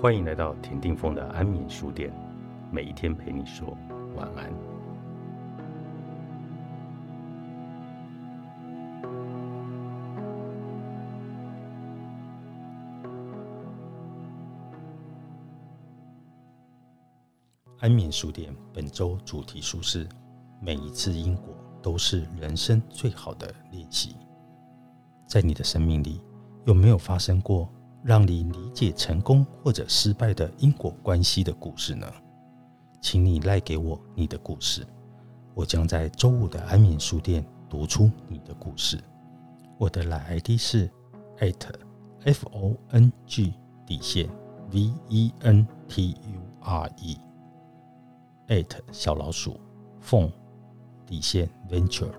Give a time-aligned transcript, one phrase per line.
[0.00, 2.10] 欢迎来到田定峰的安眠书店，
[2.72, 3.76] 每一天陪你说
[4.16, 4.50] 晚安。
[17.80, 20.08] 安眠书店本周主题书是：
[20.62, 24.16] 每一次因果都是人生最好的练习。
[25.26, 26.22] 在你的生命里，
[26.64, 27.68] 有没有发生过
[28.02, 32.06] 让你理解成功或者失败的因果关系的故事呢？
[33.00, 34.86] 请你赖给我你的故事，
[35.54, 38.98] 我将在周五的安眠书店读出你的故事。
[39.78, 40.90] 我的赖 ID 是
[42.24, 43.54] @FONG
[43.86, 44.28] 底线
[44.70, 45.66] VENTURE。
[48.92, 49.58] 小老鼠
[50.00, 50.30] 凤
[51.06, 52.12] 底线 venture。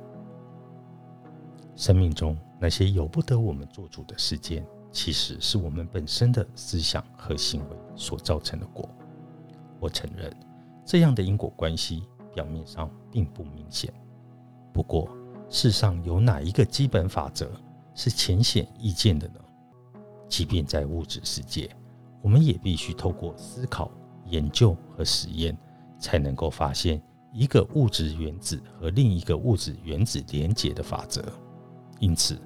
[1.75, 8.87] 生命中那些由不得我们做主的事件，其实是我们本身的思想和行为所造成的果。
[9.79, 10.31] 我承认，
[10.85, 13.93] 这样的因果关系表面上并不明显。
[14.73, 15.09] 不过，
[15.49, 17.51] 世上有哪一个基本法则
[17.95, 19.35] 是浅显易见的呢？
[20.27, 21.69] 即便在物质世界，
[22.21, 23.91] 我们也必须透过思考、
[24.25, 25.57] 研究和实验。
[26.01, 26.99] 才能够发现
[27.31, 31.23] 一个物质原子和另一个物质原子连结的法则。
[31.99, 32.41] 因此，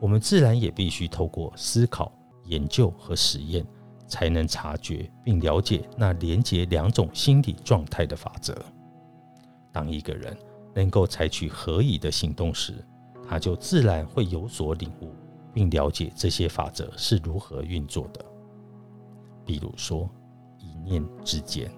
[0.00, 2.10] 我们自然也必须透过思考、
[2.46, 3.64] 研究和实验，
[4.06, 8.56] 才能察觉并了解那连接两种心理状态的法则。
[9.70, 10.36] 当一个人
[10.74, 12.74] 能够采取合宜的行动时，
[13.28, 15.12] 他就自然会有所领悟，
[15.52, 18.24] 并了解这些法则是如何运作的。
[19.44, 20.08] 比如说，
[20.58, 21.70] 一念之间。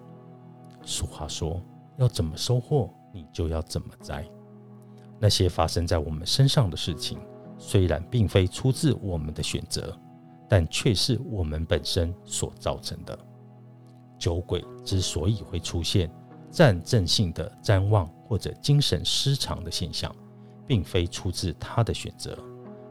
[0.85, 1.61] 俗话说
[1.99, 4.27] ：“要怎么收获，你就要怎么栽。”
[5.21, 7.19] 那些发生在我们身上的事情，
[7.65, 9.97] 虽然并非出自我们的选择，
[10.49, 13.17] 但却是我们本身所造成的。
[14.19, 16.11] 酒鬼之所以会出现
[16.51, 20.15] 战阵性的谵妄或者精神失常的现象，
[20.67, 22.37] 并非出自他的选择，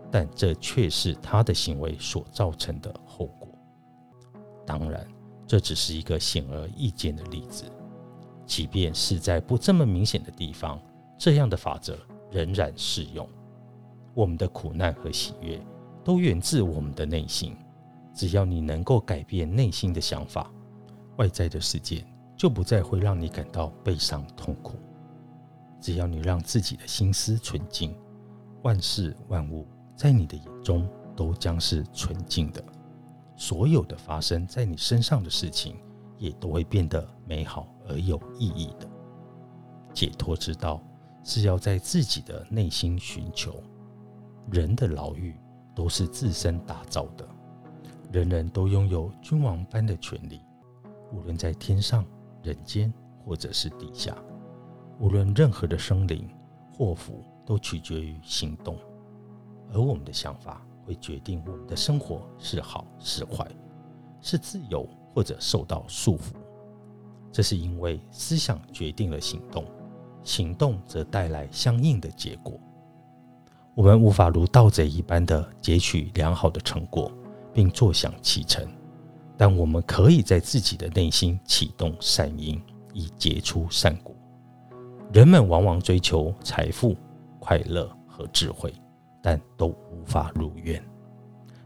[0.09, 3.49] 但这却是他的行为所造成的后果。
[4.65, 5.05] 当然，
[5.45, 7.65] 这只是一个显而易见的例子。
[8.45, 10.81] 即便是在不这么明显的地方，
[11.17, 11.97] 这样的法则
[12.31, 13.27] 仍然适用。
[14.13, 15.59] 我们的苦难和喜悦
[16.03, 17.55] 都源自我们的内心。
[18.13, 20.51] 只要你能够改变内心的想法，
[21.17, 22.05] 外在的世界
[22.35, 24.73] 就不再会让你感到悲伤痛苦。
[25.79, 27.95] 只要你让自己的心思纯净，
[28.63, 32.63] 万事万物在你的眼中都将是纯净的。
[33.38, 35.75] 所有的发生在你身上的事情，
[36.17, 37.67] 也都会变得美好。
[37.88, 38.88] 而有意义的
[39.93, 40.81] 解脱之道，
[41.23, 43.61] 是要在自己的内心寻求。
[44.50, 45.35] 人的牢狱
[45.75, 47.28] 都是自身打造的，
[48.12, 50.41] 人人都拥有君王般的权利，
[51.13, 52.06] 无论在天上、
[52.44, 52.94] 人间，
[53.24, 54.16] 或者是地下，
[55.00, 56.28] 无论任何的生灵
[56.74, 58.78] 祸福，都取决于行动。
[59.74, 63.47] 而我们的想法会决定我们的生活是好是坏，
[64.19, 66.34] 是自由或者受到束缚。
[67.31, 69.63] 这是因为思想决定了行动，
[70.23, 72.59] 行动则带来相应的结果。
[73.73, 77.11] 我们无法如盗贼一般的截取良好的成果，
[77.53, 78.67] 并坐享其成，
[79.37, 82.61] 但我们可以在自己的内心启动善因，
[82.93, 84.13] 以结出善果。
[85.13, 86.95] 人们往往追求财富、
[87.39, 88.73] 快乐和智慧，
[89.21, 90.83] 但都无法如愿。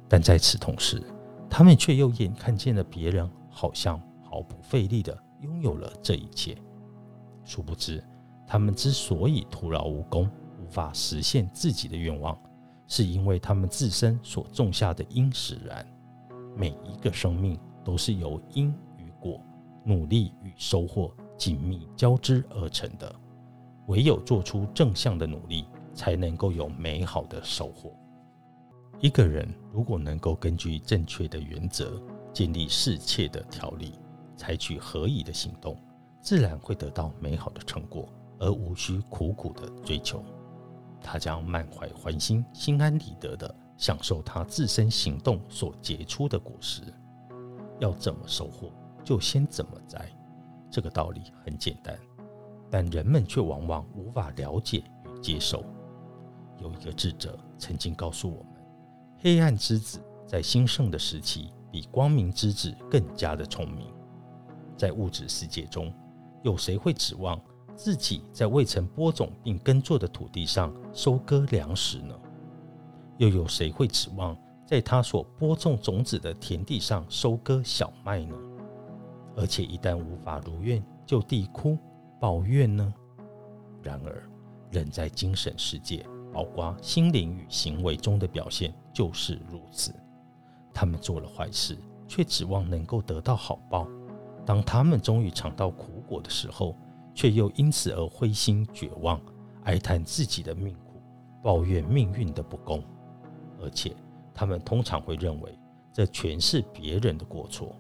[0.07, 1.01] 但在此同时，
[1.49, 5.17] 他们却又眼看见了别人好像毫不费力的。
[5.41, 6.57] 拥有了这一切，
[7.44, 8.03] 殊不知，
[8.47, 10.27] 他们之所以徒劳无功，
[10.65, 12.35] 无法实现自己的愿望，
[12.87, 15.85] 是因为他们自身所种下的因使然。
[16.55, 19.39] 每一个生命都是由因与果、
[19.83, 23.13] 努力与收获紧密交织而成的。
[23.87, 27.95] 唯有做出正向的努力，才能够有美好的收获。
[29.00, 32.01] 一个人如果能够根据正确的原则，
[32.33, 33.94] 建立适切的条例。
[34.35, 35.77] 采取合宜的行动，
[36.19, 40.21] 自然会得到美好的成果，而无需苦苦的追求。
[41.06, 46.81] 他将满怀欢心、心安理得的享受他自身行动所结出的果实。
[47.80, 48.72] 要怎么收获，
[49.04, 50.12] 就先怎么摘。
[50.72, 51.98] 这个道理很简单，
[52.72, 55.63] 但人们却往往无法了解与接受。
[56.57, 58.54] 有一个智者曾经告诉我们：
[59.19, 63.94] 黑暗之子在兴盛的时期，比光明之子更加的聪明。
[64.75, 65.94] 在物质世界中，
[66.44, 67.40] 有谁会指望
[67.75, 72.16] 自己在未曾播种并耕作的土地上收割粮食呢？
[73.18, 74.36] 又有谁会指望
[74.66, 78.36] 在他所播种种子的田地上收割小麦呢？
[79.36, 81.77] 而且一旦无法如愿，就地哭
[82.19, 82.94] 抱怨呢？
[83.83, 84.24] 然而，
[84.71, 89.94] 人在精神世界，包括心灵与行为中的表现，就是如此。
[90.74, 93.86] 他们做了坏事，却指望能够得到好报；
[94.45, 96.75] 当他们终于尝到苦果的时候，
[97.15, 99.19] 却又因此而灰心绝望，
[99.63, 101.01] 哀叹自己的命苦，
[101.41, 102.83] 抱怨命运的不公。
[103.59, 103.95] 而且，
[104.33, 105.57] 他们通常会认为
[105.91, 107.75] 这全是别人的过错。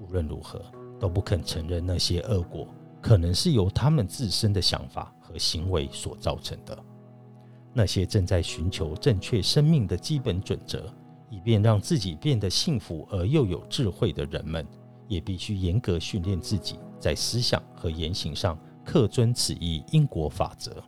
[0.00, 0.60] 无论如何，
[1.00, 2.68] 都不肯承认那些恶果
[3.00, 6.78] 可能是由他们自身的想法和行为所造成的。
[7.72, 10.92] 那些正在寻求正确生命的基本准则。
[11.30, 14.66] 以便让自己变得幸福而又有智慧的人们，
[15.08, 20.82] 也必须严格训练自己，在思想和言行上恪遵此一因果法则。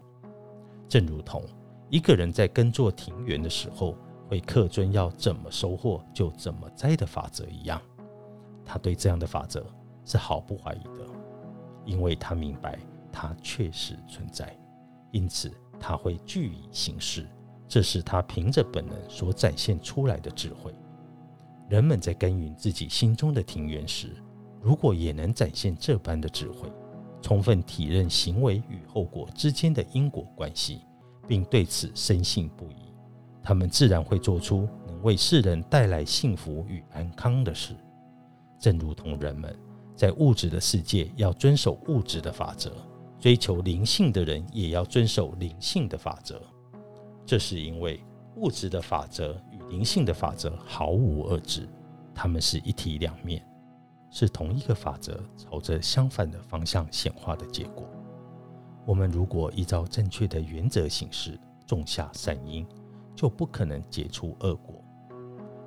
[0.89, 1.43] 正如同
[1.89, 3.97] 一个人在耕作庭园的时候，
[4.29, 7.81] 会恪遵要怎么收获就怎么栽的法则一样，
[8.65, 9.65] 他对这样的法则
[10.05, 11.07] 是毫不怀疑的，
[11.85, 12.79] 因为他明白
[13.13, 14.57] 它确实存在，
[15.11, 17.27] 因此他会据以行事。
[17.69, 20.75] 这是他凭着本能所展现出来的智慧。
[21.69, 24.17] 人们在耕耘自己心中的庭园时，
[24.61, 26.71] 如果也能展现这般的智慧，
[27.23, 30.81] 充分体认行为与后果之间的因果关系，
[31.27, 32.95] 并对此深信不疑，
[33.43, 37.75] 他们自然会做出能为世人带来幸福与安康的事。
[38.59, 39.59] 正如同人们
[39.97, 42.73] 在物质的世界要遵守物质的法则，
[43.19, 46.41] 追求灵性的人也要遵守灵性的法则。
[47.25, 48.03] 这是因为
[48.37, 51.69] 物质的法则与灵性的法则毫无二致，
[52.15, 53.43] 它们是一体两面，
[54.11, 57.89] 是同一个法则朝着相反的方向显化的结果。
[58.85, 62.67] 我们如果依照正确的原则行事，种下善因，
[63.15, 64.83] 就不可能结出恶果。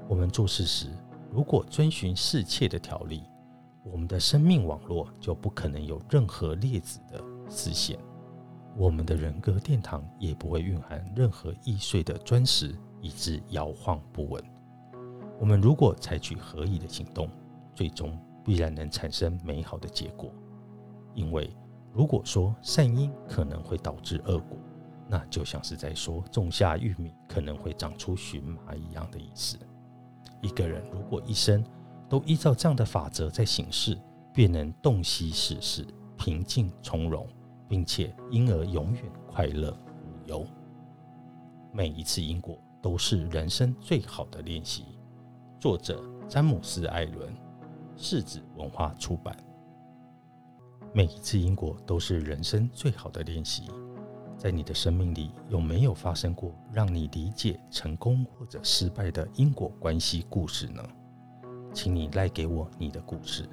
[0.09, 0.89] 我们做事时，
[1.31, 3.23] 如果遵循世切的条例，
[3.83, 7.97] 我们的生命网络就不可能有任何劣子的丝线。
[8.75, 14.43] 我们的人格殿堂也不会蕴含任何易碎的砖石，以致摇晃不稳。
[15.39, 17.29] 我们如果采取合宜的行动，
[17.75, 20.31] 最终必然能产生美好的结果。
[21.13, 21.49] 因为
[21.91, 24.57] 如果说善因可能会导致恶果，
[25.07, 29.57] 那就像是在说种下玉米可能会长出荨麻一样的意思。
[30.41, 31.63] 一个人如果一生
[32.09, 33.97] 都依照这样的法则在行事，
[34.33, 35.85] 便能洞悉世事，
[36.17, 37.27] 平静从容。
[37.65, 39.75] 并且因而永远快乐
[40.05, 40.45] 无忧。
[41.71, 44.83] 每一次因果都是人生最好的练习。
[45.59, 47.33] 作者詹姆斯·艾伦，
[47.95, 49.35] 世子文化出版。
[50.93, 53.69] 每一次因果都是人生最好的练习。
[54.37, 60.83] 在你的生命里，有没有发生过让你理解成功或者失败的因果关系故事呢？
[61.73, 63.47] 请你赖给我你的故事，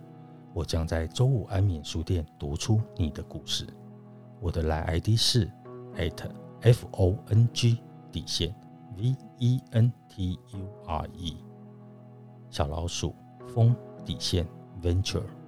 [0.53, 3.67] 我将在周五安眠书店读出你的故事。
[4.41, 5.49] 我的来 ID 是
[5.97, 6.29] at
[6.63, 7.79] f o n g
[8.11, 8.55] 底线
[8.97, 11.37] v e n t u r e
[12.51, 13.15] 小老鼠
[13.47, 14.47] 风底线
[14.83, 15.40] venture。